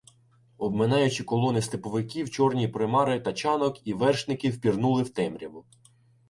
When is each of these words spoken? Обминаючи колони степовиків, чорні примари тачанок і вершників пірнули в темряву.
Обминаючи 0.57 1.23
колони 1.23 1.61
степовиків, 1.61 2.29
чорні 2.29 2.67
примари 2.67 3.19
тачанок 3.19 3.87
і 3.87 3.93
вершників 3.93 4.61
пірнули 4.61 5.03
в 5.03 5.09
темряву. 5.09 5.65